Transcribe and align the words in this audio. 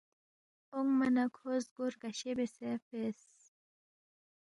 اونگما 0.73 1.07
نہ 1.15 1.23
کھو 1.35 1.51
زگو 1.63 1.83
رگشے 1.93 2.31
بیاسے 2.37 2.69
فیس 2.85 3.21